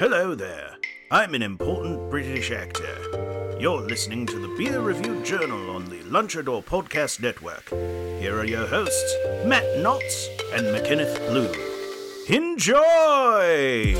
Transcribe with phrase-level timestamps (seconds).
[0.00, 0.78] Hello there.
[1.10, 3.58] I'm an important British actor.
[3.60, 7.68] You're listening to the Beer Review Journal on the Lunchador Podcast Network.
[8.18, 9.14] Here are your hosts,
[9.44, 11.52] Matt Knotts and McKenneth Blue.
[12.34, 13.94] Enjoy!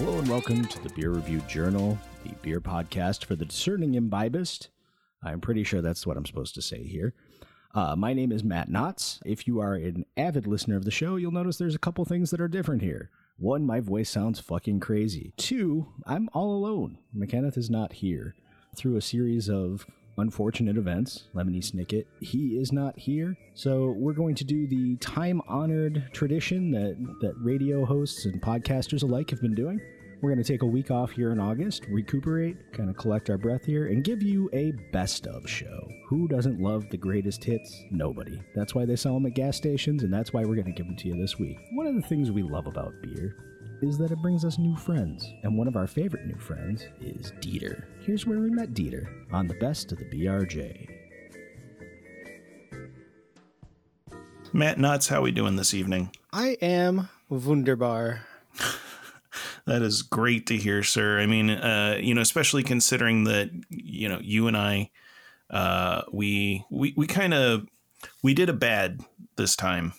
[0.00, 4.68] Hello and welcome to the Beer Review Journal, the beer podcast for the discerning imbibist.
[5.22, 7.12] I'm pretty sure that's what I'm supposed to say here.
[7.74, 9.18] Uh, my name is Matt Knotts.
[9.26, 12.30] If you are an avid listener of the show, you'll notice there's a couple things
[12.30, 13.10] that are different here.
[13.36, 15.34] One, my voice sounds fucking crazy.
[15.36, 16.96] Two, I'm all alone.
[17.14, 18.34] McKenneth is not here.
[18.74, 19.86] Through a series of
[20.18, 23.36] unfortunate events, Lemony Snicket, he is not here.
[23.54, 29.30] So we're going to do the time-honored tradition that, that radio hosts and podcasters alike
[29.30, 29.80] have been doing.
[30.22, 33.38] We're going to take a week off here in August, recuperate, kind of collect our
[33.38, 35.88] breath here, and give you a best of show.
[36.08, 37.84] Who doesn't love the greatest hits?
[37.90, 38.38] Nobody.
[38.54, 40.86] That's why they sell them at gas stations, and that's why we're going to give
[40.86, 41.56] them to you this week.
[41.72, 43.34] One of the things we love about beer
[43.82, 47.32] is that it brings us new friends, and one of our favorite new friends is
[47.40, 47.84] Dieter.
[48.00, 50.88] Here's where we met Dieter on the best of the BRJ.
[54.52, 56.10] Matt Knotts, how we doing this evening?
[56.32, 58.26] I am wunderbar.
[59.66, 61.20] That is great to hear, sir.
[61.20, 64.90] I mean, uh, you know, especially considering that you know you and I,
[65.48, 67.68] uh, we we we kind of
[68.22, 69.00] we did a bad
[69.36, 69.92] this time.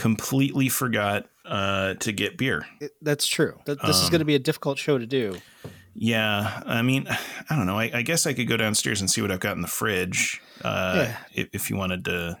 [0.00, 2.64] Completely forgot uh, to get beer.
[2.80, 3.58] It- that's true.
[3.66, 5.36] Th- This is Um, going to be a difficult show to do.
[5.94, 7.06] Yeah, I mean,
[7.50, 7.78] I don't know.
[7.78, 10.40] I, I guess I could go downstairs and see what I've got in the fridge.
[10.64, 11.16] Uh, Yeah.
[11.34, 12.38] if, if you wanted to.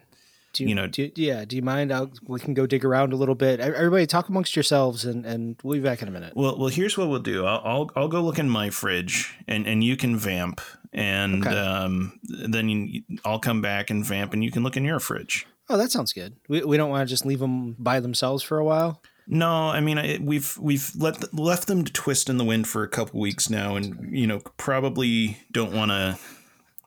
[0.54, 1.44] Do you, you know- Do yeah.
[1.44, 1.92] Do you mind?
[1.92, 3.60] I'll, we can go dig around a little bit.
[3.60, 6.32] Everybody, talk amongst yourselves, and and we'll be back in a minute.
[6.34, 7.44] Well, well, here's what we'll do.
[7.44, 10.60] I'll I'll, I'll go look in my fridge, and, and you can vamp,
[10.94, 11.56] and Okay.
[11.56, 15.46] um, then you, I'll come back and vamp, and you can look in your fridge.
[15.70, 16.34] Oh, that sounds good.
[16.48, 19.00] We we don't want to just leave them by themselves for a while.
[19.28, 22.82] No, I mean I, we've we've let left them to twist in the wind for
[22.82, 26.18] a couple weeks now, and you know probably don't want to,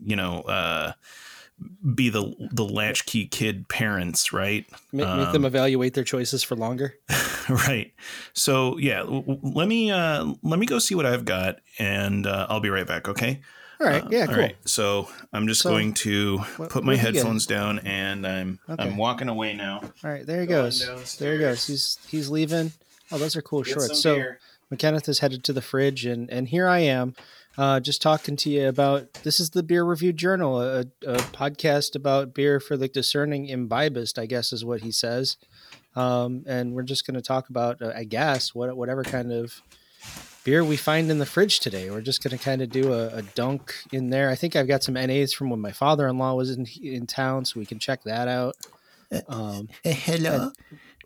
[0.01, 0.91] you know, uh,
[1.95, 4.65] be the the latchkey kid parents, right?
[4.91, 6.95] Ma- make them evaluate their choices for longer.
[7.49, 7.93] right.
[8.33, 12.59] So yeah, let me uh, let me go see what I've got, and uh, I'll
[12.59, 13.07] be right back.
[13.07, 13.39] Okay.
[13.83, 14.03] All right.
[14.03, 14.21] Uh, yeah.
[14.21, 14.37] all Cool.
[14.37, 14.55] right.
[14.65, 17.17] So I'm just So, going to what- put my what have you got?
[17.25, 18.83] headphones down, and I'm Okay.
[18.83, 19.81] I'm walking away now.
[20.03, 20.25] All right.
[20.25, 21.17] There he Going goes.
[21.17, 21.67] There he goes.
[21.67, 22.71] He's he's leaving.
[23.11, 24.01] Oh, those are cool Get shorts.
[24.01, 24.15] So.
[24.15, 24.39] beer.
[24.73, 27.13] McKenneth is headed to the fridge, and and here I am,
[27.59, 31.95] uh, just talking to you about this is the Beer Review Journal, a, a podcast
[31.95, 35.37] about beer for the discerning imbibist, I guess is what he says.
[35.95, 39.61] Um, and we're just going to talk about, uh, I guess, what whatever kind of
[40.43, 41.89] beer we find in the fridge today.
[41.89, 44.29] We're just going to kind of do a, a dunk in there.
[44.29, 47.59] I think I've got some NAs from when my father-in-law was in in town, so
[47.59, 48.55] we can check that out.
[49.27, 50.51] Um, Uh, hello.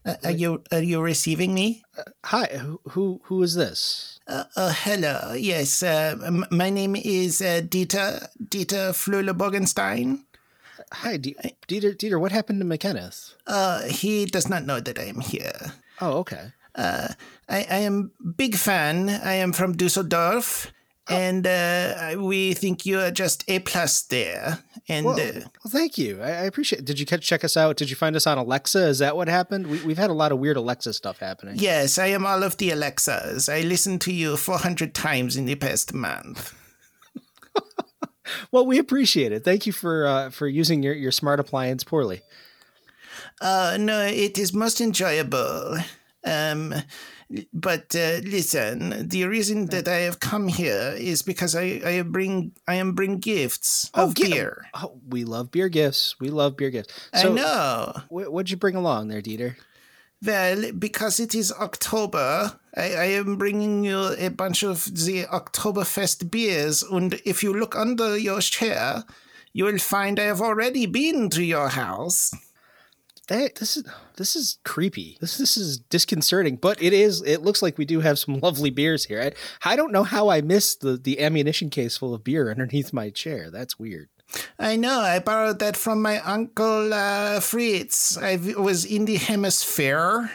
[0.05, 1.83] Uh, are you are you receiving me?
[2.23, 2.45] hi,
[2.91, 4.19] who who, is this?
[4.27, 5.33] Uh, uh, hello.
[5.33, 5.83] Yes.
[5.83, 10.23] Uh, m- my name is uh, Dieter Dieter Flöle Bogenstein.
[10.93, 11.35] Hi, D-
[11.67, 11.93] Dieter.
[11.97, 13.33] Dieter, what happened to McKenneth?
[13.45, 15.73] Uh, he does not know that I am here.
[15.99, 16.53] Oh, okay.
[16.75, 17.09] Uh,
[17.49, 19.09] I, I am big fan.
[19.09, 20.71] I am from Dusseldorf,
[21.09, 24.59] and uh, we think you are just a plus there.
[24.89, 26.21] And Well, uh, well, thank you.
[26.21, 26.83] I, I appreciate.
[26.85, 27.77] Did you catch, check us out?
[27.77, 28.87] Did you find us on Alexa?
[28.87, 29.67] Is that what happened?
[29.67, 31.55] We, we've had a lot of weird Alexa stuff happening.
[31.57, 33.47] yes, I am all of the Alexas.
[33.49, 36.53] I listened to you four hundred times in the past month.
[38.51, 39.45] Well, we appreciate it.
[39.45, 42.21] Thank you for uh, for using your, your smart appliance poorly.
[43.39, 45.77] Uh, no, it is most enjoyable.
[46.25, 46.73] Um,
[47.53, 52.53] but uh, listen, the reason that I have come here is because I, I bring
[52.67, 54.65] I am bring gifts of gi- beer.
[54.73, 56.15] Oh, we love beer gifts.
[56.19, 56.93] We love beer gifts.
[57.13, 57.93] I know.
[58.09, 59.55] wh- what'd you bring along there, Dieter?
[60.25, 66.31] Well, because it is October, I, I am bringing you a bunch of the Oktoberfest
[66.31, 69.03] beers, and if you look under your chair,
[69.53, 72.31] you will find I have already been to your house.
[73.27, 73.83] Hey, this is
[74.15, 75.17] this is creepy.
[75.19, 77.21] This this is disconcerting, but it is.
[77.23, 79.21] It looks like we do have some lovely beers here.
[79.21, 82.93] I, I don't know how I missed the the ammunition case full of beer underneath
[82.93, 83.51] my chair.
[83.51, 84.07] That's weird.
[84.59, 88.17] I know, I borrowed that from my uncle uh, Fritz.
[88.17, 90.29] I was in the hemisphere.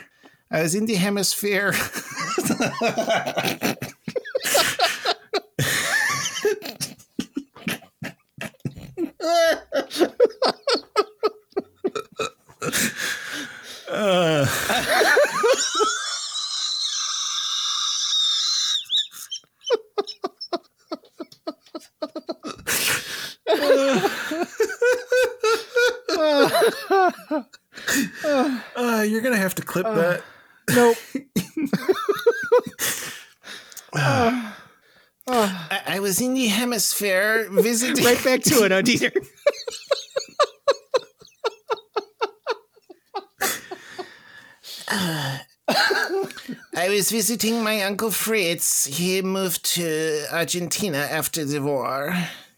[0.50, 1.74] I was in the hemisphere.
[28.74, 30.22] Uh, you're gonna have to clip that.
[30.70, 30.96] Nope.
[33.94, 34.52] I,
[35.86, 36.46] I was in the
[36.76, 38.04] hemisphere visiting.
[38.04, 39.12] right back to it, Dieter.
[46.74, 48.84] I was visiting my uncle Fritz.
[48.86, 52.14] He moved to Argentina after the war,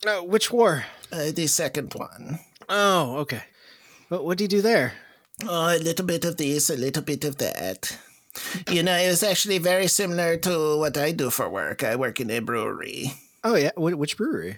[0.06, 0.84] Uh, which war?
[1.12, 2.38] uh, the second one.
[2.68, 3.42] Oh, okay.
[4.08, 4.92] What what do you do there?
[5.48, 7.98] Oh, a little bit of this, a little bit of that.
[8.70, 11.82] You know, it was actually very similar to what I do for work.
[11.84, 13.12] I work in a brewery.
[13.44, 14.56] Oh yeah, which brewery?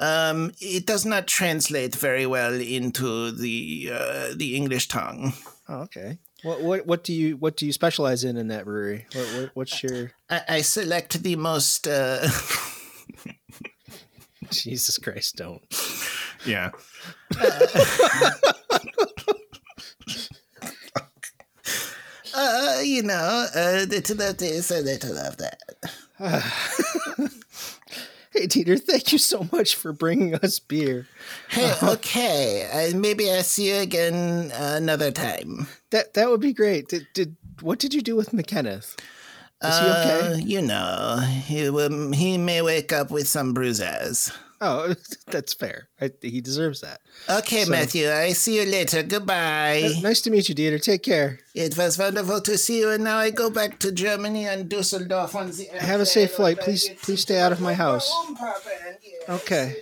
[0.00, 5.34] Um, it does not translate very well into the uh, the English tongue.
[5.68, 6.18] Oh, okay.
[6.42, 9.06] What what what do you what do you specialize in in that brewery?
[9.12, 11.86] What, what what's your I, I select the most.
[11.86, 12.28] Uh,
[14.50, 15.36] Jesus Christ?
[15.36, 15.62] Don't.
[16.46, 16.70] Yeah.
[17.40, 18.30] uh,
[22.84, 25.62] you know, a little of this, a little of that.
[28.30, 31.08] Hey, Dieter, thank you so much for bringing us beer.
[31.48, 32.68] Hey, okay.
[32.92, 35.66] Uh, maybe I'll see you again another time.
[35.90, 36.88] That that would be great.
[36.88, 38.94] Did, did what did you do with McKenneth?
[39.64, 40.42] Is he Uh, okay?
[40.44, 44.30] you know, he will, he may wake up with some bruises.
[44.60, 44.94] Oh,
[45.28, 45.88] that's fair.
[46.00, 47.00] I, he deserves that.
[47.28, 49.02] Okay, So- Matthew, I see you later.
[49.02, 49.90] Goodbye.
[50.02, 50.82] Nice to meet you, Dieter.
[50.82, 51.40] Take care.
[51.54, 55.34] It was wonderful to see you, and now I go back to Germany and Dusseldorf
[55.34, 55.64] on the.
[55.78, 56.60] Have a safe flight.
[56.60, 58.10] Please- please stay out of my house.
[59.28, 59.76] Okay.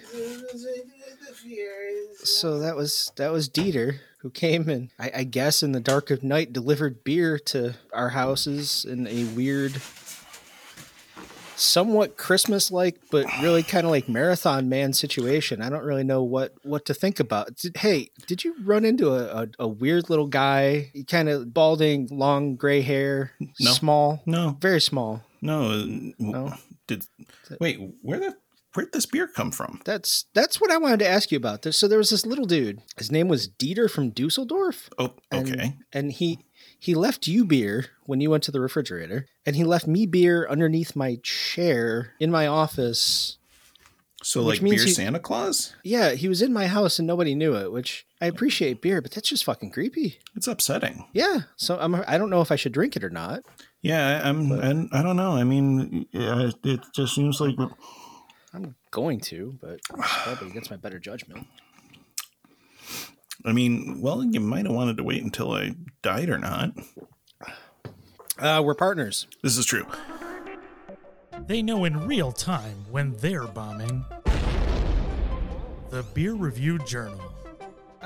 [2.24, 6.10] So that was that was Dieter who came and I, I guess in the dark
[6.10, 9.80] of night delivered beer to our houses in a weird,
[11.56, 15.62] somewhat Christmas like, but really kind of like marathon man situation.
[15.62, 17.56] I don't really know what what to think about.
[17.56, 22.08] Did, hey, did you run into a, a, a weird little guy, kind of balding,
[22.10, 23.72] long gray hair, No.
[23.72, 24.56] small, No.
[24.60, 25.22] very small?
[25.42, 25.70] No.
[25.70, 25.86] uh,
[26.18, 26.54] No?
[26.86, 27.06] Did
[27.60, 27.78] wait?
[28.02, 28.36] Where the
[28.74, 29.80] where'd this beer come from?
[29.84, 31.62] That's that's what I wanted to ask you about.
[31.62, 32.80] There, so there was this little dude.
[32.96, 34.88] His name was Dieter from Dusseldorf.
[34.98, 35.76] Oh, And, okay.
[35.92, 36.38] And he
[36.86, 40.46] he left you beer when you went to the refrigerator, and he left me beer
[40.48, 43.38] underneath my chair in my office.
[44.22, 45.74] So which like means beer you- Santa Claus?
[45.82, 49.10] Yeah, he was in my house and nobody knew it, which I appreciate beer, but
[49.10, 50.18] that's just fucking creepy.
[50.36, 51.06] It's upsetting.
[51.12, 53.42] Yeah, so I'm I don't know if I should drink it or not.
[53.82, 54.50] Yeah, I- I'm.
[54.52, 55.32] and I don't know.
[55.32, 57.56] I mean, yeah, it just seems like
[58.54, 61.46] I'm going to, but probably against my better judgment.
[63.44, 66.72] I mean, well, you might have wanted to wait until I died or not.
[68.38, 69.26] Uh, we're partners.
[69.42, 69.86] This is true.
[71.46, 74.04] They know in real time when they're bombing.
[75.90, 77.32] The Beer Review Journal.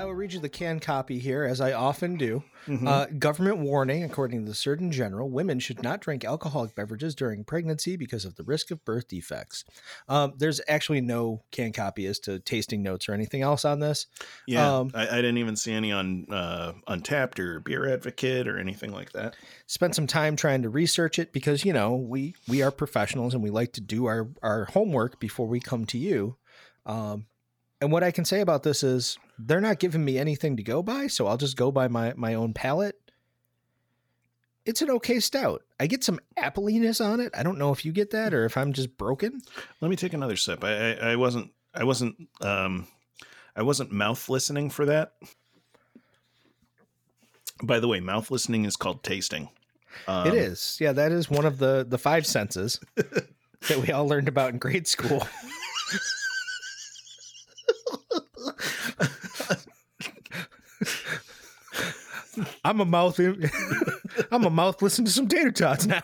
[0.01, 2.43] I will read you the canned copy here, as I often do.
[2.87, 7.43] Uh, government warning according to the Surgeon General women should not drink alcoholic beverages during
[7.43, 9.63] pregnancy because of the risk of birth defects.
[10.09, 14.07] Um, there's actually no canned copy as to tasting notes or anything else on this.
[14.47, 18.57] Yeah, Um, I, I didn't even see any on uh, Untappd or Beer Advocate or
[18.57, 19.35] anything like that.
[19.67, 23.43] Spent some time trying to research it because, you know, we, we are professionals and
[23.43, 26.37] we like to do our, our homework before we come to you.
[26.87, 27.27] Um,
[27.81, 30.83] and what I can say about this is they're not giving me anything to go
[30.83, 32.95] by, so I'll just go by my, my own palate.
[34.65, 35.63] It's an okay stout.
[35.79, 37.31] I get some appliness on it.
[37.35, 39.41] I don't know if you get that or if I'm just broken.
[39.81, 40.63] Let me take another sip.
[40.63, 41.51] I, I, I wasn't.
[41.73, 42.15] I wasn't.
[42.41, 42.87] Um,
[43.55, 45.13] I wasn't mouth listening for that.
[47.63, 49.49] By the way, mouth listening is called tasting.
[50.07, 50.77] Um, it is.
[50.79, 54.59] Yeah, that is one of the the five senses that we all learned about in
[54.59, 55.27] grade school.
[62.63, 63.19] I'm a mouth.
[64.31, 66.01] I'm a mouth listening to some tater tots now.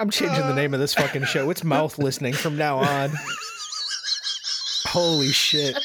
[0.00, 1.50] I'm changing the name of this fucking show.
[1.50, 3.10] It's mouth listening from now on.
[4.86, 5.76] Holy shit.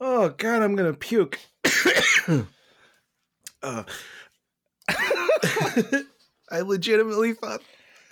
[0.00, 1.38] Oh god, I'm gonna puke.
[3.60, 3.82] Uh,
[4.88, 7.60] I legitimately thought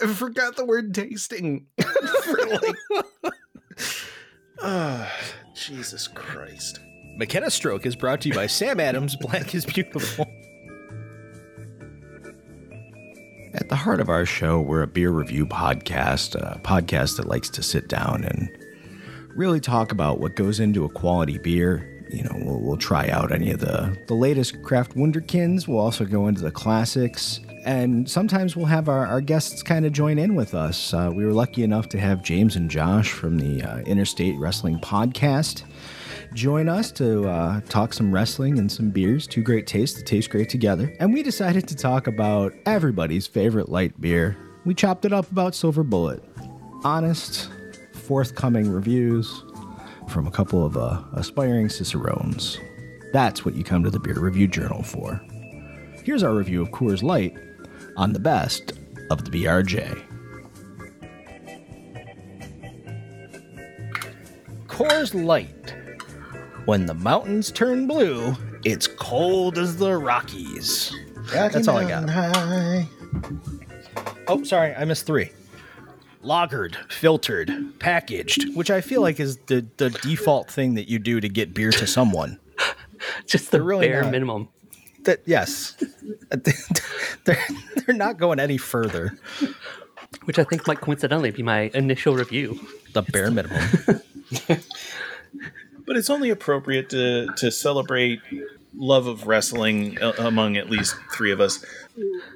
[0.01, 1.67] I forgot the word tasting.
[2.25, 3.33] For like,
[4.63, 5.13] Ah,
[5.55, 6.81] Jesus Christ.
[7.17, 9.17] McKenna Stroke is brought to you by Sam Adams.
[9.17, 10.27] Black is beautiful.
[13.55, 17.49] At the heart of our show, we're a beer review podcast, a podcast that likes
[17.51, 18.51] to sit down and
[19.35, 22.05] really talk about what goes into a quality beer.
[22.11, 25.67] You know, we'll, we'll try out any of the, the latest craft wunderkins.
[25.67, 27.41] We'll also go into the classics.
[27.67, 30.95] And sometimes we'll have our, our guests kind of join in with us.
[30.95, 34.79] Uh, we were lucky enough to have James and Josh from the uh, Interstate Wrestling
[34.79, 35.65] Podcast
[36.37, 39.27] join us to uh, talk some wrestling and some beers.
[39.27, 40.95] Two great tastes that taste great together.
[41.01, 44.37] And we decided to talk about everybody's favorite light beer.
[44.65, 46.23] We chopped it up about Silver Bullet.
[46.85, 47.49] Honest,
[47.93, 49.43] forthcoming reviews
[50.09, 52.59] from a couple of uh, aspiring cicerones.
[53.13, 55.21] That's what you come to the Beer Review Journal for.
[56.05, 57.37] Here's our review of Coors Light
[57.97, 58.73] on the best
[59.11, 60.03] of the BRJ.
[64.67, 65.75] Coors Light.
[66.67, 70.93] When the mountains turn blue, it's cold as the Rockies.
[71.33, 72.87] That's all I got.
[74.29, 75.31] Oh, sorry, I missed three.
[76.23, 81.21] Lagered, filtered, packaged, which I feel like is the, the default thing that you do
[81.21, 82.41] to get beer to someone.
[83.27, 84.11] Just the really bare not.
[84.11, 84.49] minimum.
[85.07, 85.77] That yes,
[87.25, 87.45] they're
[87.77, 89.19] they're not going any further.
[90.25, 92.61] Which I think might coincidentally be my initial review.
[92.93, 94.03] The bare minimum.
[95.87, 98.21] but it's only appropriate to to celebrate
[98.75, 101.65] love of wrestling uh, among at least three of us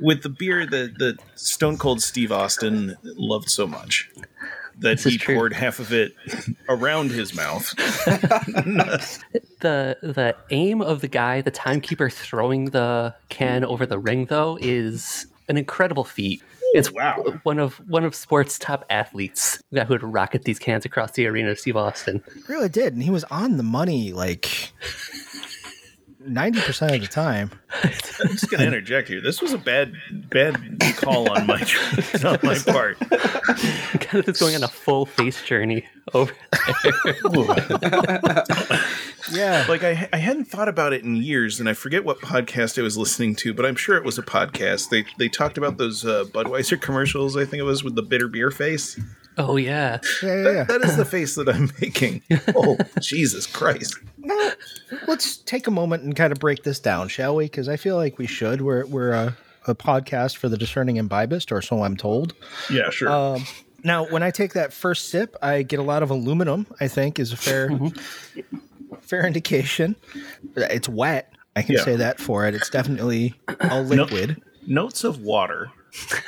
[0.01, 4.11] with the beer that that Stone Cold Steve Austin loved so much
[4.81, 6.15] that This he poured half of it
[6.69, 7.75] around his mouth.
[9.61, 14.59] The the aim of the guy, the timekeeper throwing the can over the ring though,
[14.59, 16.43] is an incredible feat.
[16.73, 17.23] It's wow.
[17.43, 21.55] one of one of sports top athletes that would rocket these cans across the arena,
[21.57, 22.23] Steve Austin.
[22.49, 24.73] really did, and he was on the money like
[26.25, 27.51] ninety percent of the time.
[27.83, 29.21] I'm just gonna interject here.
[29.21, 30.57] This was a bad bad
[30.97, 31.61] call on my
[32.25, 32.99] on my part.
[33.01, 36.33] Kind of just going on a full face journey over
[37.33, 38.45] there.
[39.33, 42.77] Yeah, Like I, I hadn't thought about it in years, and I forget what podcast
[42.79, 44.89] I was listening to, but I'm sure it was a podcast.
[44.89, 47.37] They they talked about those uh, Budweiser commercials.
[47.37, 48.99] I think it was with the bitter beer face.
[49.39, 49.99] Oh yeah.
[50.23, 50.51] yeah, yeah.
[50.53, 50.65] yeah.
[50.65, 52.23] That is the face that I'm making.
[52.55, 53.97] Oh Jesus Christ!
[54.19, 54.53] Well,
[55.07, 57.45] let's take a moment and kind of break this down, shall we?
[57.47, 58.61] Because I feel like we should.
[58.61, 62.35] We're we're a, a podcast for the discerning imbibist, or so I'm told.
[62.71, 63.09] Yeah, sure.
[63.09, 63.45] Um,
[63.83, 66.67] now, when I take that first sip, I get a lot of aluminum.
[66.81, 67.71] I think is a fair
[69.01, 69.97] fair indication.
[70.57, 71.33] It's wet.
[71.57, 71.85] I can Yeah.
[71.85, 72.55] say that for it.
[72.55, 74.41] It's definitely a liquid.
[74.67, 75.71] Notes of water.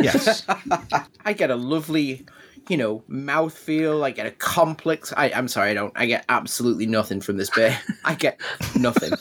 [0.00, 0.44] Yes.
[1.24, 2.26] I get a lovely,
[2.68, 4.02] you know, mouthfeel.
[4.04, 5.12] I get a complex.
[5.16, 5.92] I, I'm sorry, I don't.
[5.96, 7.78] I get absolutely nothing from this beer.
[8.04, 8.40] I get
[8.76, 9.12] nothing.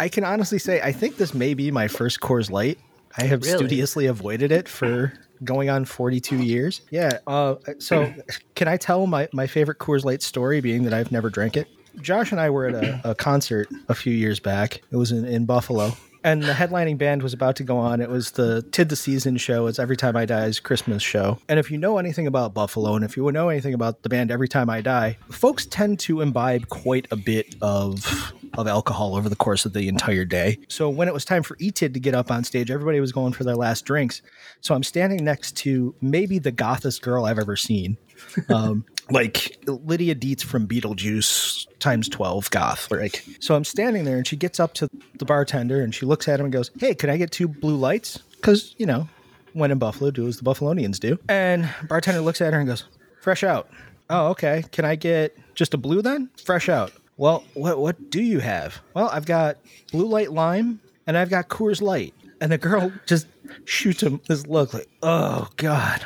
[0.00, 2.78] I can honestly say I think this may be my first Coors Light.
[3.18, 3.56] I have Really?
[3.58, 5.12] studiously avoided it for
[5.44, 6.80] going on 42 years.
[6.90, 7.18] Yeah.
[7.26, 8.12] Uh, so
[8.54, 11.68] can I tell my, my favorite Coors Light story being that I've never drank it?
[12.00, 14.80] Josh and I were at a, a concert a few years back.
[14.90, 15.92] It was in, in Buffalo.
[16.24, 18.00] And the headlining band was about to go on.
[18.00, 19.66] It was the Tid the Season show.
[19.66, 21.38] It's Every Time I Die's Christmas show.
[21.48, 24.30] And if you know anything about Buffalo, and if you know anything about the band
[24.30, 29.28] Every Time I Die, folks tend to imbibe quite a bit of of alcohol over
[29.28, 30.58] the course of the entire day.
[30.68, 33.32] So when it was time for ETID to get up on stage, everybody was going
[33.32, 34.22] for their last drinks.
[34.60, 37.96] So I'm standing next to maybe the gothest girl I've ever seen.
[38.48, 42.90] Um, like Lydia Deetz from Beetlejuice times 12 goth.
[42.90, 46.28] Like, so I'm standing there and she gets up to the bartender and she looks
[46.28, 48.18] at him and goes, Hey, can I get two blue lights?
[48.36, 49.08] Because, you know,
[49.52, 51.18] when in Buffalo, do as the Buffalonians do.
[51.28, 52.84] And bartender looks at her and goes,
[53.20, 53.68] Fresh out.
[54.10, 54.64] Oh, okay.
[54.72, 56.30] Can I get just a blue then?
[56.44, 56.92] Fresh out.
[57.22, 58.80] Well, what what do you have?
[58.94, 59.58] Well, I've got
[59.92, 62.14] blue light lime and I've got Coors Light.
[62.40, 63.28] And the girl just
[63.64, 66.04] shoots him this look like, oh God.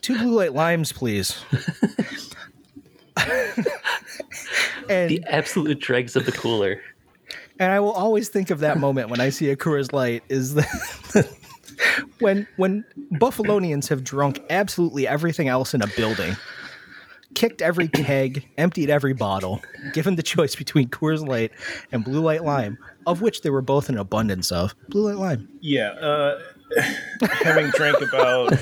[0.00, 1.40] Two blue light limes, please.
[4.88, 6.82] and The absolute dregs of the cooler.
[7.60, 10.54] and I will always think of that moment when I see a Coors Light is
[10.54, 11.28] the
[12.18, 16.34] when when Buffalonians have drunk absolutely everything else in a building,
[17.34, 21.52] kicked every keg, emptied every bottle, given the choice between Coors Light
[21.92, 24.74] and Blue Light Lime, of which there were both an abundance of.
[24.88, 25.48] Blue Light Lime.
[25.60, 26.40] Yeah, uh,
[27.22, 28.54] having drank about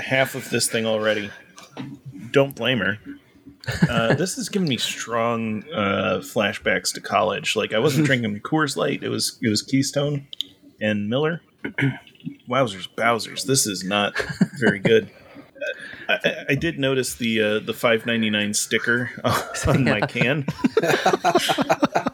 [0.00, 1.30] half of this thing already,
[2.30, 2.98] don't blame her.
[3.88, 7.54] Uh, this has given me strong uh, flashbacks to college.
[7.54, 10.26] Like I wasn't drinking Coors Light; it was it was Keystone
[10.80, 11.42] and Miller.
[12.48, 13.44] Wowzers, Bowsers!
[13.44, 14.20] This is not
[14.58, 15.10] very good.
[16.24, 19.10] I, I, I did notice the uh, the five ninety nine sticker
[19.66, 20.46] on my can.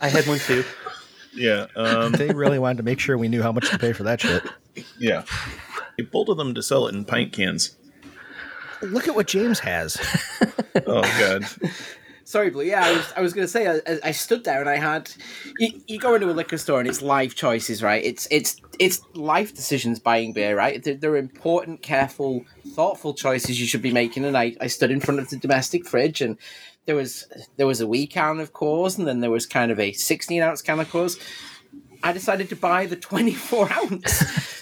[0.00, 0.64] I had one too.
[1.34, 4.02] Yeah, um, They really wanted to make sure we knew how much to pay for
[4.02, 4.42] that shit.
[4.98, 5.22] yeah.
[5.96, 7.76] They bolted them to sell it in pint cans.
[8.82, 9.96] Look at what James has.
[10.86, 11.44] Oh god.
[12.28, 12.64] Sorry, Blue.
[12.64, 15.10] Yeah, I was, I was going to say, I, I stood there and I had.
[15.58, 18.04] You, you go into a liquor store and it's life choices, right?
[18.04, 20.82] It's it's it's life decisions buying beer, right?
[20.82, 22.44] They're, they're important, careful,
[22.74, 24.26] thoughtful choices you should be making.
[24.26, 26.36] And I, I stood in front of the domestic fridge and
[26.84, 29.80] there was there was a wee can of Coors, and then there was kind of
[29.80, 31.18] a 16 ounce can of Coors.
[32.02, 34.60] I decided to buy the 24 ounce.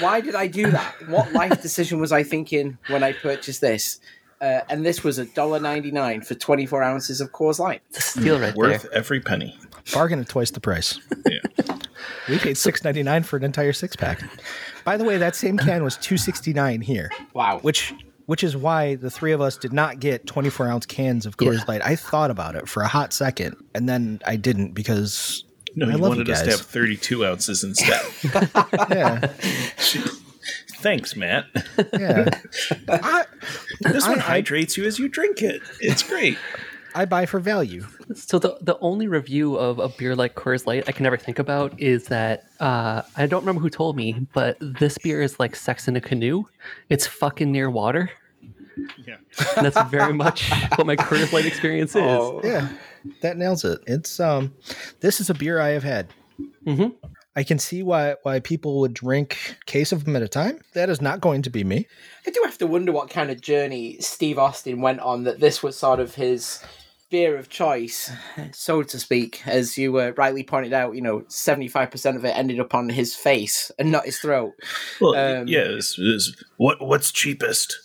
[0.00, 0.94] Why did I do that?
[1.06, 4.00] What life decision was I thinking when I purchased this?
[4.40, 7.82] Uh, and this was a dollar ninety nine for twenty four ounces of Coors Light.
[7.90, 8.94] It's a steal right Worth there.
[8.94, 9.58] every penny.
[9.92, 10.98] Bargain at twice the price.
[11.28, 11.76] Yeah.
[12.28, 14.22] We paid six ninety nine for an entire six pack.
[14.84, 17.10] By the way, that same can was two sixty nine here.
[17.34, 17.58] Wow.
[17.60, 17.92] Which
[18.26, 21.36] which is why the three of us did not get twenty four ounce cans of
[21.36, 21.64] Coors Yeah.
[21.68, 21.82] Light.
[21.84, 25.90] I thought about it for a hot second, and then I didn't because No, I
[25.92, 28.00] you love wanted you us to have 32 ounces instead.
[28.90, 29.32] yeah,
[30.80, 31.46] Thanks, Matt.
[31.92, 32.28] yeah.
[32.88, 33.24] I,
[33.80, 35.60] This one I- hydrates you as you drink it.
[35.80, 36.38] It's great.
[36.94, 37.86] I buy for value.
[38.14, 41.38] So the the only review of a beer like Coors Light I can never think
[41.38, 45.54] about is that uh, I don't remember who told me, but this beer is like
[45.54, 46.44] sex in a canoe.
[46.88, 48.10] It's fucking near water.
[49.06, 49.16] Yeah.
[49.56, 52.02] And that's very much what my Coors Light experience is.
[52.02, 52.40] Oh.
[52.42, 52.68] Yeah,
[53.22, 53.80] that nails it.
[53.86, 54.54] It's um,
[55.00, 56.08] this is a beer I have had.
[56.66, 56.94] Mhm.
[57.38, 60.58] I can see why why people would drink case of them at a time.
[60.74, 61.86] That is not going to be me.
[62.26, 65.62] I do have to wonder what kind of journey Steve Austin went on that this
[65.62, 66.60] was sort of his
[67.10, 68.10] beer of choice,
[68.52, 69.40] so to speak.
[69.46, 73.14] As you uh, rightly pointed out, you know, 75% of it ended up on his
[73.14, 74.54] face and not his throat.
[75.00, 77.76] Well, Um, yeah, it's, it's- what what's cheapest?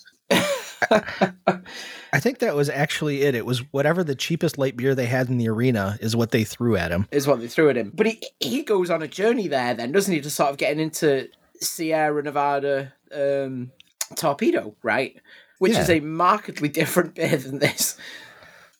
[0.91, 3.35] I think that was actually it.
[3.35, 6.43] It was whatever the cheapest light beer they had in the arena is what they
[6.43, 7.07] threw at him.
[7.11, 7.91] is what they threw at him.
[7.93, 10.21] But he he goes on a journey there, then doesn't he?
[10.21, 13.71] To sort of getting into Sierra Nevada um,
[14.15, 15.19] torpedo, right?
[15.59, 17.97] Which is a markedly different beer than this.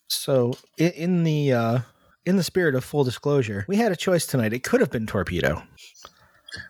[0.08, 1.78] So in, in the uh,
[2.26, 4.52] in the spirit of full disclosure, we had a choice tonight.
[4.52, 5.62] It could have been torpedo.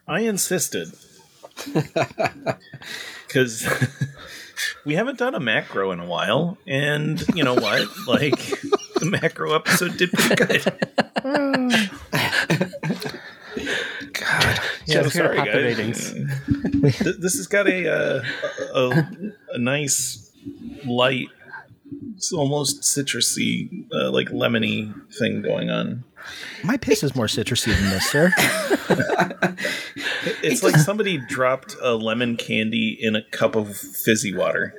[0.07, 0.93] I insisted.
[3.35, 3.67] Because
[4.85, 6.59] we haven't done a macro in a while.
[6.67, 7.89] And you know what?
[8.07, 8.37] Like,
[8.99, 10.73] the macro episode did pretty good.
[14.13, 16.15] God, Yeah, to sorry, guys.
[16.83, 18.23] This has got a, uh,
[18.75, 19.09] a,
[19.55, 20.31] a nice,
[20.85, 21.29] light,
[22.17, 26.05] it's almost citrusy, uh, like lemony thing going on.
[26.63, 28.33] My piss is more citrusy than this, sir.
[30.43, 34.75] It's like somebody dropped a lemon candy in a cup of fizzy water.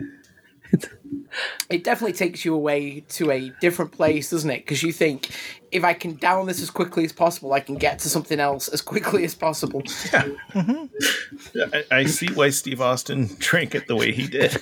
[1.70, 4.60] It definitely takes you away to a different place, doesn't it?
[4.60, 5.30] Because you think
[5.72, 8.68] if I can down this as quickly as possible, I can get to something else
[8.68, 9.82] as quickly as possible.
[9.82, 10.86] Mm-hmm.
[11.74, 14.58] I, I see why Steve Austin drank it the way he did.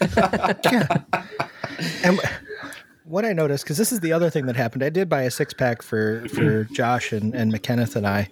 [2.04, 2.20] And
[3.14, 5.32] what I noticed, because this is the other thing that happened, I did buy a
[5.32, 8.28] six pack for for Josh and, and McKenneth and I.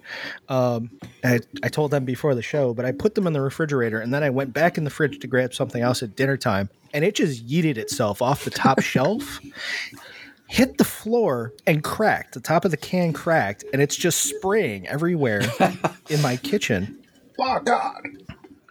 [0.48, 0.90] Um,
[1.24, 4.12] I I told them before the show, but I put them in the refrigerator and
[4.12, 7.04] then I went back in the fridge to grab something else at dinner time, and
[7.04, 9.38] it just yeeted itself off the top shelf.
[10.48, 12.34] Hit the floor and cracked.
[12.34, 15.42] The top of the can cracked, and it's just spraying everywhere
[16.10, 16.98] in my kitchen.
[17.38, 18.02] oh, God.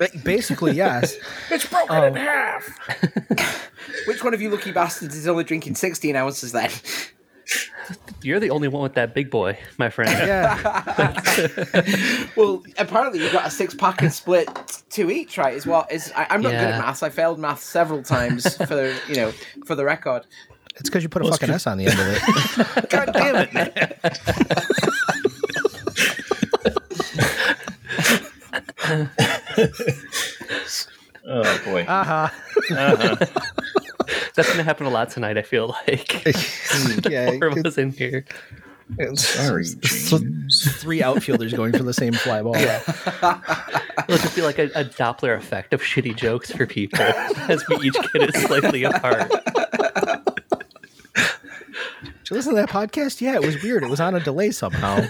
[0.02, 1.16] Ba- Basically, yes.
[1.52, 2.04] It's broken Oh.
[2.06, 3.68] in um, half.
[4.08, 6.72] Which one of you lucky bastards is only drinking 16 ounces then?
[8.24, 10.10] You're the only one with that big boy, my friend.
[10.12, 10.58] Yeah.
[12.36, 14.48] Well, apparently you've got a six pack and split
[14.90, 15.54] two each, right?
[15.54, 17.04] Is what is I, I'm not good at maths.
[17.04, 19.32] I failed maths several times for the you know
[19.66, 20.26] for the record.
[20.78, 22.08] It's because you put a fucking S on the end of
[22.78, 22.90] it.
[22.90, 23.72] God damn it, man.
[31.28, 31.86] oh, boy.
[31.88, 32.30] Uh-huh.
[32.72, 33.16] Uh-huh.
[34.36, 35.38] That's gonna happen a lot tonight.
[35.38, 36.26] I feel like
[37.10, 37.32] yeah.
[37.32, 38.26] four of us in here.
[39.14, 40.82] Sorry, James.
[40.82, 42.56] three outfielders going for the same fly ball.
[42.56, 47.88] It'll just be like a, a Doppler effect of shitty jokes for people as we
[47.88, 49.30] each get it slightly apart.
[51.14, 53.22] Did you listen to that podcast?
[53.22, 53.84] Yeah, it was weird.
[53.84, 55.06] It was on a delay somehow.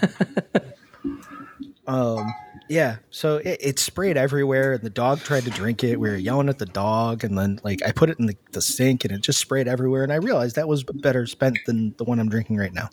[1.88, 2.32] um,
[2.72, 2.98] yeah.
[3.10, 6.00] So it, it sprayed everywhere, and the dog tried to drink it.
[6.00, 8.62] We were yelling at the dog, and then like I put it in the, the
[8.62, 10.04] sink, and it just sprayed everywhere.
[10.04, 12.90] And I realized that was better spent than the one I'm drinking right now.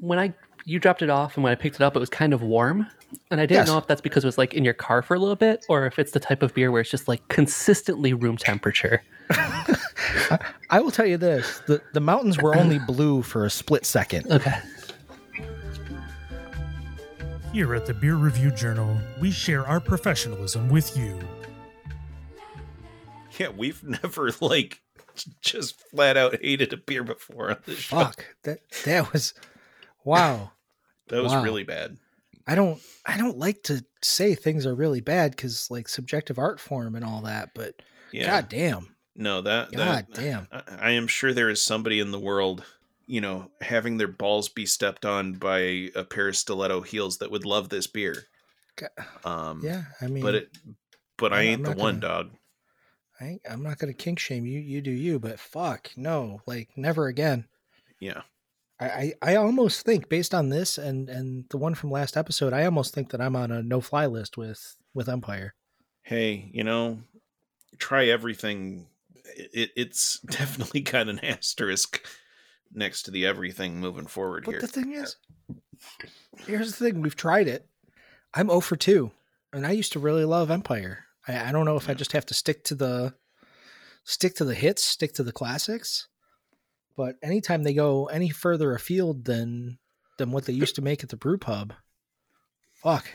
[0.00, 0.34] When I
[0.64, 2.88] you dropped it off and when I picked it up, it was kind of warm.
[3.30, 3.68] And I didn't Yes.
[3.68, 5.86] know if that's because it was like in your car for a little bit or
[5.86, 9.00] if it's the type of beer where it's just like consistently room temperature.
[10.70, 14.30] I will tell you this: the the mountains were only blue for a split second.
[14.30, 14.56] Okay.
[17.52, 21.18] Here at the Beer Review Journal, we share our professionalism with you.
[23.38, 24.80] Yeah, we've never like
[25.40, 27.96] just flat out hated a beer before on this show.
[28.00, 29.34] Fuck that that was
[30.04, 30.52] wow.
[31.08, 31.44] That was Wow.
[31.44, 31.98] really bad.
[32.48, 36.58] I don't I don't like to say things are really bad because like subjective art
[36.58, 37.80] form and all that, but
[38.10, 38.26] Yeah.
[38.26, 40.48] god damn, No, that, god that damn.
[40.50, 42.64] I, I am sure there is somebody in the world,
[43.06, 47.30] you know, having their balls be stepped on by a pair of stiletto heels that
[47.30, 48.24] would love this beer.
[49.24, 50.50] Um, Yeah, I mean, but it,
[51.16, 52.30] but I I'm- ain't the one, gonna- dog.
[53.20, 54.60] I I'm not gonna kink shame you.
[54.60, 57.46] You do you, but fuck no, like never again.
[57.98, 58.22] Yeah,
[58.78, 62.52] I, I, I almost think based on this and and the one from last episode,
[62.52, 65.54] I almost think that I'm on a no fly list with with Empire.
[66.02, 66.98] hey, you know,
[67.78, 68.86] try everything.
[69.34, 72.04] It, it's definitely got an asterisk
[72.76, 74.60] next to the everything moving forward here.
[74.60, 74.60] But here.
[74.60, 75.16] the thing is,
[76.46, 77.66] here's the thing: we've tried it.
[78.34, 79.10] I'm 0 for two,
[79.52, 81.06] and I used to really love Empire.
[81.26, 83.14] I, I don't know if I just have to stick to the
[84.04, 86.08] stick to the hits, stick to the classics.
[86.96, 89.78] But anytime they go any further afield than
[90.18, 91.74] than what they used to make at the brew pub,
[92.72, 93.06] fuck.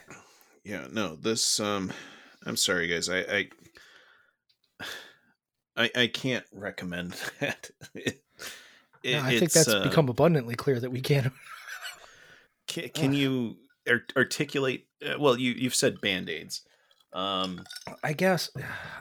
[0.63, 1.59] yeah, no, this.
[1.59, 1.91] Um,
[2.45, 3.09] I'm sorry, guys.
[3.09, 3.49] I, I,
[5.77, 7.71] I, I can't recommend that.
[9.03, 11.31] It, No, I think that's uh, become abundantly clear that we can't.
[12.67, 13.57] Can, can you
[13.89, 14.87] art- articulate?
[15.05, 16.61] Uh, well, you you've said band aids.
[17.11, 17.65] Um,
[18.01, 18.49] I guess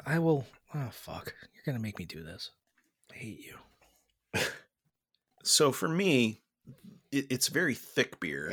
[0.04, 0.44] I will.
[0.74, 1.34] Oh fuck!
[1.54, 2.50] You're gonna make me do this.
[3.12, 4.40] I hate you.
[5.44, 6.40] so for me,
[7.12, 8.52] it, it's very thick beer.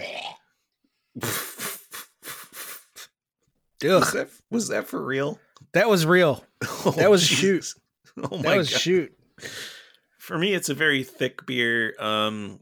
[3.81, 5.39] was, that, was that for real?
[5.73, 6.43] That was real.
[6.95, 7.73] That was a shoot.
[8.17, 8.79] Oh That was god!
[8.79, 9.13] shoot.
[10.27, 11.95] For me, it's a very thick beer.
[11.99, 12.59] Um,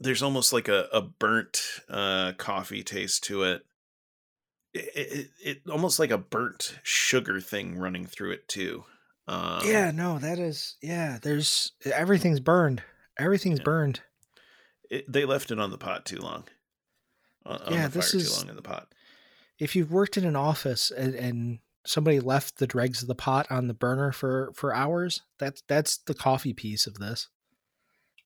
[0.00, 3.62] there's almost like a, a burnt uh, coffee taste to it.
[4.74, 5.30] It, it.
[5.40, 8.82] it almost like a burnt sugar thing running through it too.
[9.28, 10.74] Um, yeah, no, that is.
[10.82, 12.82] Yeah, there's everything's burned.
[13.16, 13.64] Everything's Yeah.
[13.64, 14.00] burned.
[14.90, 16.42] it, they left it on the pot too long.
[17.46, 18.88] On, on Yeah, the this is- too long in the pot.
[19.60, 23.50] If you've worked in an office and, and somebody left the dregs of the pot
[23.50, 27.28] on the burner for for hours, that's that's the coffee piece of this.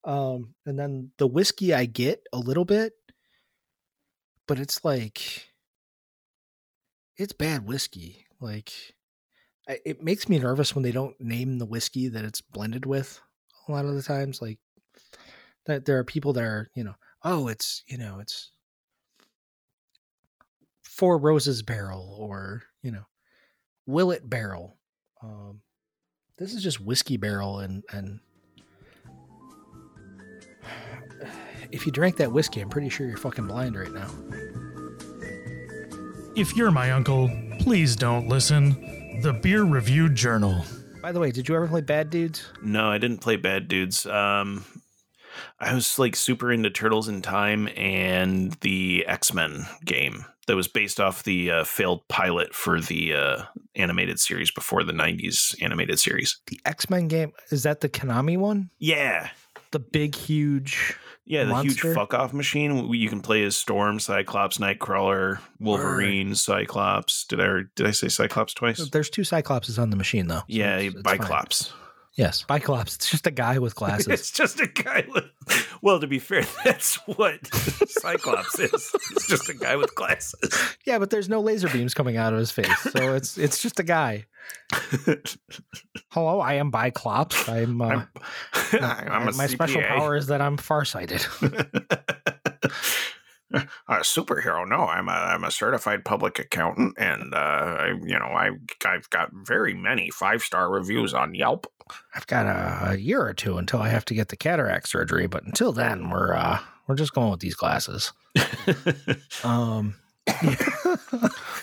[0.05, 2.93] Um, and then the whiskey I get a little bit,
[4.47, 5.49] but it's like
[7.17, 8.27] it's bad whiskey.
[8.41, 8.73] Like
[9.69, 13.21] it makes me nervous when they don't name the whiskey that it's blended with.
[13.69, 14.59] A lot of the times, like
[15.67, 18.51] that there are people that are you know, oh, it's you know, it's
[20.85, 23.07] Four Roses barrel or you know,
[23.87, 24.77] Willet barrel.
[25.23, 25.61] Um,
[26.39, 28.21] this is just whiskey barrel and and
[31.73, 34.11] if you drank that whiskey, I'm pretty sure you're fucking blind right now.
[36.37, 39.21] If you're my uncle, please don't listen.
[39.23, 40.65] The Beer Review Journal.
[41.03, 42.45] By the way, did you ever play Bad Dudes?
[42.63, 44.07] No, I didn't play Bad Dudes.
[44.07, 44.65] Um,
[45.59, 50.69] I was like super into Turtles in Time and the X Men game that was
[50.69, 53.43] based off the uh, failed pilot for the uh,
[53.75, 56.41] animated series before the '90s animated series.
[56.47, 58.71] The X Men game is that the Konami one?
[58.79, 59.31] Yeah,
[59.73, 60.97] The big, huge.
[61.25, 61.89] yeah, the Monster?
[61.89, 62.93] huge fuck off machine.
[62.95, 67.25] You can play as Storm, Cyclops, Nightcrawler, Wolverine, Cyclops.
[67.25, 68.89] Did I did I say Cyclops twice?
[68.91, 70.39] There's two Cyclopses on the machine though.
[70.39, 71.77] so Yeah, it's- it's fine.
[72.17, 72.19] Biclops.
[72.19, 72.95] Yes, Biclops.
[72.97, 74.09] It's just a guy with glasses.
[74.09, 75.25] It's just a guy with.
[75.83, 77.47] Well, to be fair, that's what
[77.89, 78.73] Cyclops is.
[78.73, 80.77] It's just a guy with glasses.
[80.85, 83.79] yeah, but there's no laser beams coming out of his face, so it's it's just
[83.79, 84.25] a guy.
[86.11, 87.49] Hello, I am Biclops.
[87.49, 87.81] I'm.
[87.83, 88.05] Uh,
[88.81, 91.25] I'm a my special power is that I'm farsighted.
[93.55, 94.69] a superhero?
[94.69, 98.51] No, I'm a I'm a certified public accountant, and uh, I, you know I
[98.85, 101.67] I've got very many five star reviews on Yelp.
[102.15, 105.27] I've got a, a year or two until I have to get the cataract surgery,
[105.29, 108.13] but until then, we're uh, we're just going with these glasses.
[109.45, 109.95] um,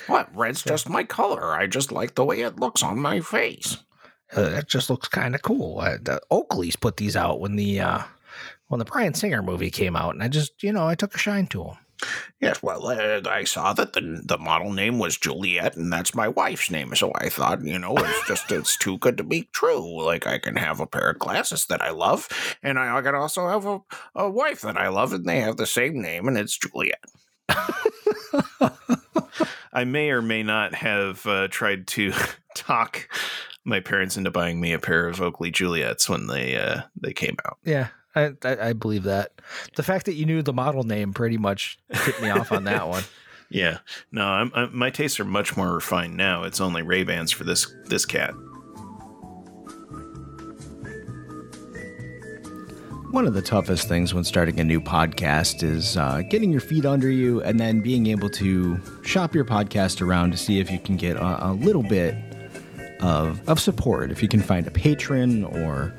[0.08, 0.30] What?
[0.36, 1.54] Red's just my color.
[1.54, 3.78] I just like the way it looks on my face.
[4.36, 5.80] uh, that just looks kind of cool.
[5.80, 8.00] Uh, the Oakley's put these out when the uh,
[8.68, 11.18] when the Bryan Singer movie came out, and I just you know I took a
[11.18, 11.78] shine to him.
[12.42, 16.28] Yes, well, uh, I saw that the the model name was Juliet, and that's my
[16.28, 16.94] wife's name.
[16.96, 20.04] So I thought, you know, it's just it's too good to be true.
[20.04, 22.28] Like I can have a pair of glasses that I love,
[22.62, 23.80] and I, I can also have a,
[24.16, 27.00] a wife that I love, and they have the same name, and it's Juliet.
[29.74, 32.14] I may or may not have uh, tried to
[32.56, 33.10] talk
[33.66, 37.38] my parents into buying me a pair of Oakley Juliets when they uh, they came
[37.46, 37.58] out.
[37.64, 39.34] Yeah, I, I I believe that.
[39.76, 42.88] The fact that you knew the model name pretty much tipped me off on that
[42.88, 43.04] one.
[43.50, 43.80] Yeah,
[44.12, 46.44] no, I'm, I'm, my tastes are much more refined now.
[46.44, 48.34] It's only Ray Bans for this this cat.
[53.12, 56.84] One of the toughest things when starting a new podcast is uh, getting your feet
[56.84, 60.80] under you and then being able to shop your podcast around to see if you
[60.80, 62.16] can get a, a little bit
[63.02, 64.10] of, of support.
[64.10, 65.94] If you can find a patron or,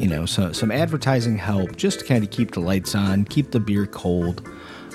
[0.00, 3.50] you know, so, some advertising help just to kind of keep the lights on, keep
[3.50, 4.48] the beer cold.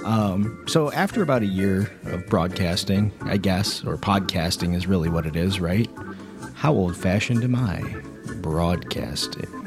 [0.03, 5.25] Um, so after about a year of broadcasting, I guess, or podcasting is really what
[5.25, 5.89] it is, right?
[6.53, 7.81] How old fashioned am I?
[8.41, 9.65] Broadcasting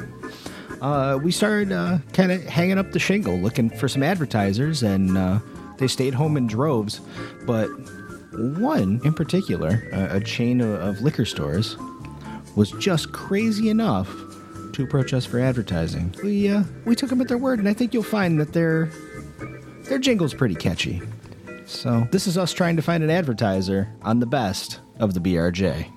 [0.81, 5.17] uh, we started uh, kind of hanging up the shingle, looking for some advertisers, and
[5.17, 5.39] uh,
[5.77, 7.01] they stayed home in droves.
[7.45, 7.67] But
[8.31, 11.75] one in particular, a, a chain of, of liquor stores,
[12.55, 14.09] was just crazy enough
[14.79, 16.15] to approach us for advertising.
[16.23, 18.89] We uh, we took them at their word, and I think you'll find that their
[19.83, 21.01] their jingle's pretty catchy.
[21.65, 25.91] So this is us trying to find an advertiser on the best of the BRJ.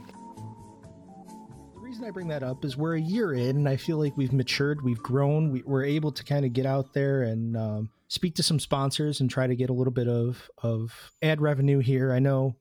[1.75, 4.17] The reason I bring that up is we're a year in, and I feel like
[4.17, 7.91] we've matured, we've grown, we, we're able to kind of get out there and um,
[8.09, 11.79] speak to some sponsors and try to get a little bit of of ad revenue
[11.79, 12.13] here.
[12.13, 12.57] I know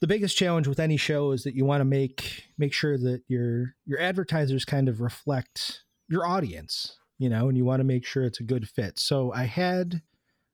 [0.00, 3.22] the biggest challenge with any show is that you want to make make sure that
[3.28, 8.04] your your advertisers kind of reflect your audience, you know, and you want to make
[8.04, 8.98] sure it's a good fit.
[8.98, 10.02] So I had,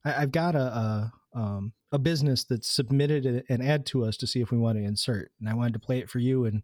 [0.04, 0.60] I, I've got a.
[0.60, 4.76] a um, a business that submitted an ad to us to see if we want
[4.78, 6.62] to insert, and I wanted to play it for you and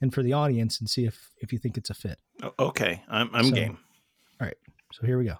[0.00, 2.18] and for the audience and see if if you think it's a fit.
[2.58, 3.78] Okay, I'm I'm So- game.
[4.40, 4.56] All right,
[4.94, 5.36] so here we go.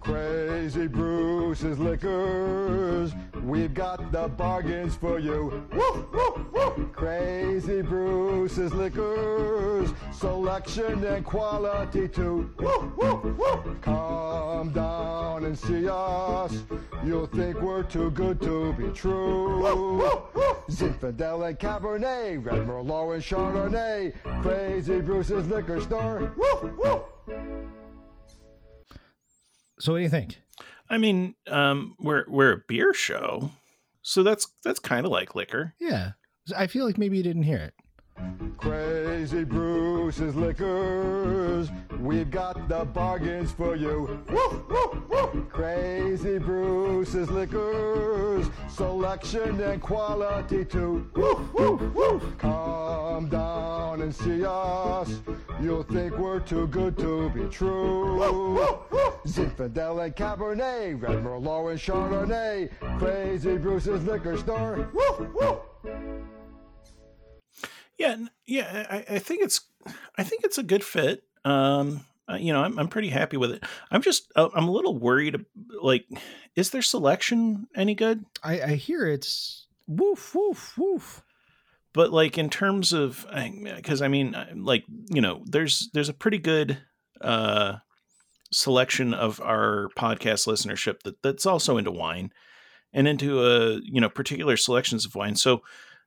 [0.00, 3.12] Crazy Bruce's Liquors,
[3.42, 5.66] we've got the bargains for you.
[5.72, 6.90] Woo, woo, woo.
[6.92, 12.54] Crazy Bruce's Liquors, selection and quality too.
[12.60, 13.76] Woo, woo, woo.
[13.80, 16.62] Come down and see us,
[17.04, 19.62] you'll think we're too good to be true.
[19.62, 20.56] Woo, woo, woo.
[20.70, 24.12] Zinfandel and Cabernet, Red Merlot and Chardonnay,
[24.42, 26.32] Crazy Bruce's Liquor Store.
[26.36, 27.72] Woo, woo.
[29.82, 30.40] So what do you think?
[30.88, 33.50] I mean, um, we're we're a beer show,
[34.00, 35.74] so that's that's kind of like liquor.
[35.80, 36.12] Yeah,
[36.56, 37.74] I feel like maybe you didn't hear it.
[38.56, 44.20] Crazy Bruce's Liquors, we've got the bargains for you.
[44.30, 45.46] Woo, woo, woo.
[45.50, 51.10] Crazy Bruce's Liquors, selection and quality too.
[51.14, 52.20] Woo, woo, woo.
[52.38, 55.20] Come down and see us,
[55.60, 58.16] you'll think we're too good to be true.
[58.16, 59.12] Woo, woo, woo.
[59.26, 64.88] Zinfandel and Cabernet, Red Merlot and Chardonnay, Crazy Bruce's Liquor Store.
[64.92, 66.31] Woo, woo.
[67.98, 68.86] Yeah, yeah.
[68.90, 69.60] I, I think it's
[70.16, 71.24] I think it's a good fit.
[71.44, 73.64] Um, uh, you know, I'm I'm pretty happy with it.
[73.90, 75.44] I'm just uh, I'm a little worried.
[75.80, 76.06] Like,
[76.56, 78.24] is their selection any good?
[78.42, 81.22] I, I hear it's woof woof woof.
[81.92, 83.26] But like in terms of
[83.76, 86.78] because I mean, uh, like you know, there's there's a pretty good
[87.20, 87.76] uh
[88.50, 92.30] selection of our podcast listenership that that's also into wine
[92.92, 95.36] and into uh you know particular selections of wine.
[95.36, 95.62] So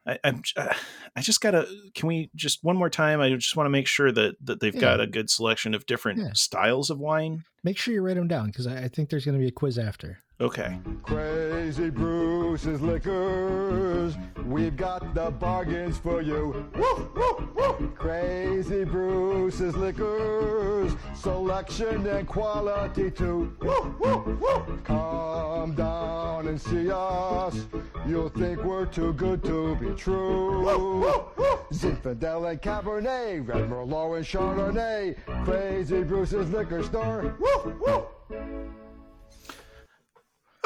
[0.08, 0.74] I, I'm uh,
[1.16, 3.22] I just gotta can we just one more time?
[3.22, 4.82] I just want to make sure that that they've Yeah.
[4.82, 6.34] got a good selection of different Yeah.
[6.34, 7.44] styles of wine.
[7.64, 9.52] Make sure you write them down because I, I think there's going to be a
[9.52, 10.20] quiz after.
[10.42, 10.78] Okay.
[11.02, 16.70] Crazy Bruce's Liquors, we've got the bargains for you.
[16.76, 17.94] Woo, woo, woo.
[17.96, 23.56] Crazy Bruce's Liquors, selection and quality too.
[23.62, 24.80] Woo, woo, woo.
[24.84, 27.66] Come down and see us,
[28.06, 31.32] you'll think we're too good to be true.
[31.72, 37.34] Zinfandel and Cabernet, Red Merlot and Chardonnay, Crazy Bruce's Liquor Store.
[37.40, 38.06] Woo, woo.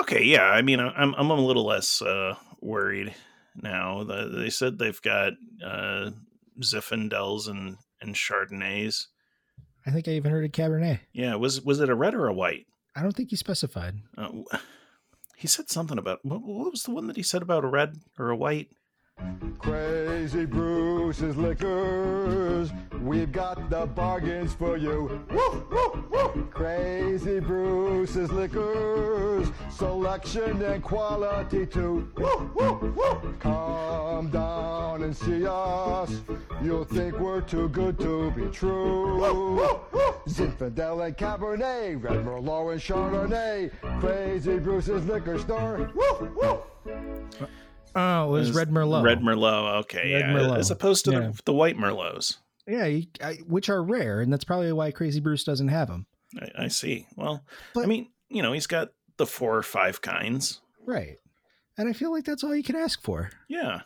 [0.09, 0.45] Okay, yeah.
[0.45, 3.13] I mean, I'm I'm a little less uh, worried
[3.55, 4.03] now.
[4.03, 6.09] The, they said they've got uh,
[6.59, 9.05] Zinfandels and and Chardonnays.
[9.85, 11.01] I think I even heard a Cabernet.
[11.13, 12.65] Yeah, was was it a red or a white?
[12.95, 13.95] I don't think he specified.
[14.17, 14.31] Uh,
[15.37, 17.97] he said something about what, what was the one that he said about a red
[18.17, 18.69] or a white?
[19.57, 25.21] Crazy Bruce's Liquors, we've got the bargains for you.
[25.29, 26.47] Woo, woo, woo.
[26.51, 32.11] Crazy Bruce's Liquors, selection and quality too.
[32.17, 33.35] Woo, woo, woo.
[33.39, 36.21] Come down and see us.
[36.63, 39.17] You'll think we're too good to be true.
[39.19, 40.13] Woo, woo, woo!
[40.27, 43.71] Zinfandel and Cabernet, Red Merlot and Chardonnay.
[43.99, 45.91] Crazy Bruce's Liquor Store.
[45.93, 46.59] Woo, woo.
[47.99, 49.03] Oh, it was Is Red Merlot.
[49.03, 49.79] Red Merlot.
[49.81, 50.57] Okay, Red yeah, Merlot.
[50.57, 51.19] as opposed to Yeah.
[51.19, 52.37] the, the white Merlots.
[52.67, 56.05] Yeah, you, I, which are rare, and that's probably why Crazy Bruce doesn't have them.
[56.39, 57.07] I, I see.
[57.15, 57.43] Well,
[57.75, 60.61] I mean, you know, he's got the four or five kinds.
[60.85, 61.17] Right.
[61.77, 63.31] And I feel like that's all you can ask for.
[63.47, 63.81] Yeah.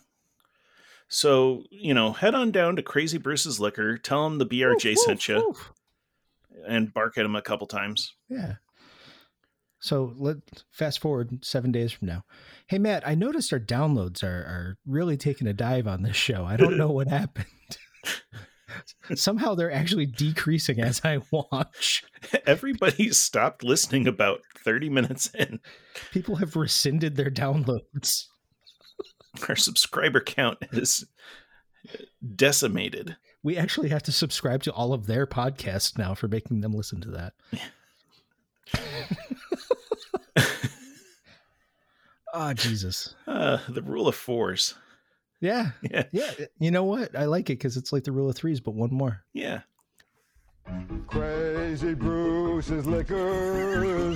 [1.08, 4.98] So, you know, head on down to Crazy Bruce's Liquor, tell him the BRJ Woof,
[5.00, 5.74] sent woof, you, woof.
[6.68, 8.16] and bark at him a couple times.
[8.30, 8.56] Yeah.
[9.84, 10.38] So let
[10.72, 12.24] fast forward seven days from now.
[12.68, 16.46] Hey Matt, I noticed our downloads are are really taking a dive on this show.
[16.46, 17.48] I don't know what happened.
[19.16, 22.02] Somehow they're actually decreasing as I watch.
[22.46, 25.60] Everybody stopped listening about 30 minutes in.
[26.14, 28.24] People have rescinded their downloads.
[29.50, 31.06] Our subscriber count is
[32.34, 33.18] decimated.
[33.44, 37.02] We actually have to subscribe to all of their podcasts now for making them listen
[37.02, 37.34] to that.
[42.34, 43.16] Oh Jesus.
[43.28, 44.76] Uh, the rule of fours.
[45.40, 45.72] Yeah.
[45.92, 46.04] Yeah.
[46.12, 46.32] Yeah.
[46.60, 47.16] You know what?
[47.16, 49.24] I like it because it's like the rule of threes, but one more.
[49.34, 49.62] Yeah.
[51.08, 54.13] Crazy Bruce's Liquors,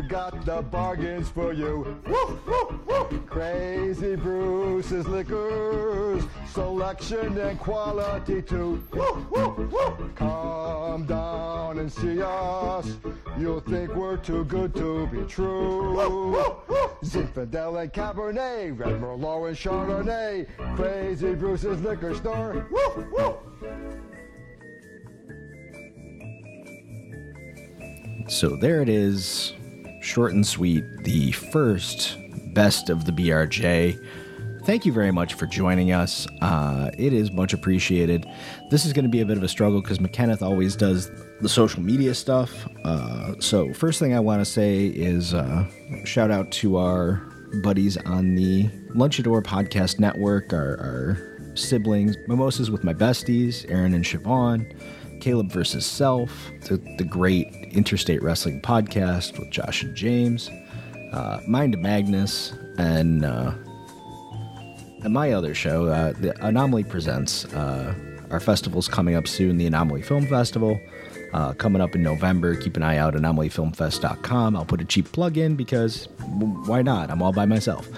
[0.00, 2.00] we've got the bargains for you.
[2.06, 3.22] Woo, woo, woo.
[3.26, 8.82] Crazy Bruce's Liquors, selection and quality too.
[8.92, 10.10] Woo, woo, woo.
[10.14, 12.96] Come down and see us.
[13.38, 15.92] You'll think we're too good to be true.
[15.94, 16.90] Woo, woo, woo.
[17.04, 20.46] Zinfandel and Cabernet, Red Merlot and Chardonnay.
[20.76, 22.66] Crazy Bruce's Liquor Store.
[22.70, 23.36] Woo, woo.
[28.28, 29.54] So there it is,
[30.00, 32.16] short and sweet, the first
[32.54, 33.98] best of the BRJ.
[34.64, 36.26] Thank you very much for joining us.
[36.42, 38.26] Uh, it is much appreciated.
[38.70, 41.10] This is going to be a bit of a struggle because McKenneth always does
[41.40, 42.68] the social media stuff.
[42.84, 45.66] Uh, so, first thing I want to say is uh,
[46.04, 47.22] shout out to our
[47.62, 54.04] buddies on the Lunchador Podcast Network, our, our siblings, Mimosas with My Besties, Aaron and
[54.04, 54.76] Siobhan.
[55.20, 56.30] Caleb versus Self,
[56.62, 60.50] the, the great interstate wrestling podcast with Josh and James,
[61.12, 63.52] uh, Mind of Magnus, and uh,
[65.02, 67.44] and my other show, uh, the Anomaly Presents.
[67.46, 67.94] Uh,
[68.30, 70.80] our festival's coming up soon, the Anomaly Film Festival.
[71.32, 72.56] Uh, coming up in November.
[72.56, 74.56] Keep an eye out anomalyfilmfest.com.
[74.56, 76.08] I'll put a cheap plug in because
[76.66, 77.08] why not?
[77.08, 77.88] I'm all by myself.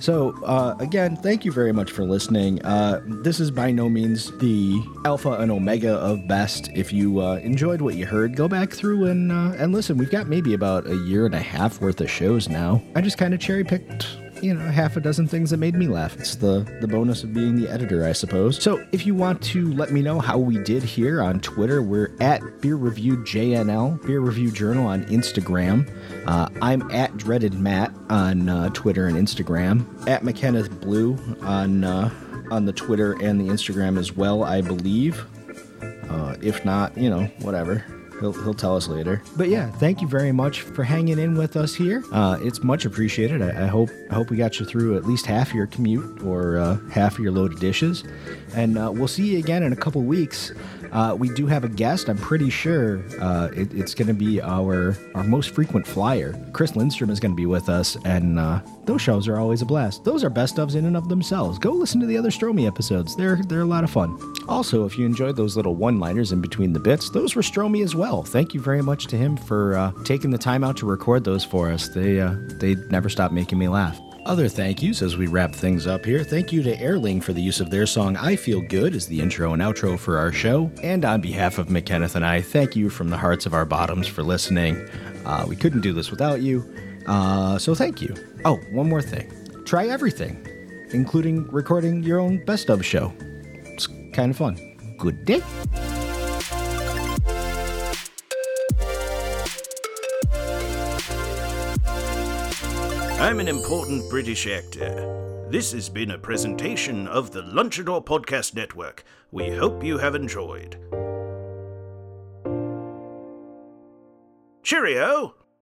[0.00, 2.62] So, uh, again, thank you very much for listening.
[2.62, 6.70] Uh, this is by no means the alpha and omega of best.
[6.74, 9.98] If you uh, enjoyed what you heard, go back through and uh, and listen.
[9.98, 12.82] We've got maybe about a year and a half worth of shows now.
[12.94, 14.08] I just kind of cherry picked.
[14.42, 16.18] You know, half a dozen things that made me laugh.
[16.18, 18.62] It's the the bonus of being the editor, I suppose.
[18.62, 22.10] So, if you want to let me know how we did here on Twitter, we're
[22.20, 25.88] at Beer Review JNL, Beer Review Journal on Instagram.
[26.26, 30.08] Uh, I'm at Dreaded Matt on uh, Twitter and Instagram.
[30.08, 32.10] At McKenneth Blue on uh,
[32.50, 35.24] on the Twitter and the Instagram as well, I believe.
[36.08, 37.84] Uh, if not, you know, whatever.
[38.20, 39.22] He'll, he'll tell us later.
[39.36, 42.04] But yeah, thank you very much for hanging in with us here.
[42.12, 43.42] Uh, it's much appreciated.
[43.42, 46.58] I, I hope I hope we got you through at least half your commute or
[46.58, 48.04] uh, half of your load of dishes.
[48.54, 50.52] And uh, we'll see you again in a couple weeks.
[50.92, 52.08] Uh, we do have a guest.
[52.08, 56.34] I'm pretty sure uh, it, it's going to be our our most frequent flyer.
[56.52, 59.66] Chris Lindstrom is going to be with us, and uh, those shows are always a
[59.66, 60.04] blast.
[60.04, 61.58] Those are best ofs in and of themselves.
[61.58, 63.14] Go listen to the other Stromy episodes.
[63.14, 64.18] They're they're a lot of fun.
[64.48, 67.94] Also, if you enjoyed those little one-liners in between the bits, those were Stromy as
[68.10, 68.22] well.
[68.22, 71.44] Thank you very much to him for uh, taking the time out to record those
[71.44, 71.88] for us.
[71.88, 74.00] They uh, they never stop making me laugh.
[74.26, 76.22] Other thank yous as we wrap things up here.
[76.22, 79.20] Thank you to Airling for the use of their song I Feel Good as the
[79.20, 80.70] intro and outro for our show.
[80.82, 84.06] And on behalf of McKenneth and I, thank you from the hearts of our bottoms
[84.06, 84.76] for listening.
[85.24, 86.62] Uh, we couldn't do this without you.
[87.06, 88.14] Uh, so thank you.
[88.44, 89.32] Oh, one more thing.
[89.64, 90.46] Try everything,
[90.90, 93.12] including recording your own best of show.
[93.64, 94.58] It's kind of fun.
[94.98, 95.42] Good day.
[103.20, 105.46] I'm an important British actor.
[105.50, 109.04] This has been a presentation of the Lunchador Podcast Network.
[109.30, 110.78] We hope you have enjoyed.
[114.62, 115.34] Cheerio!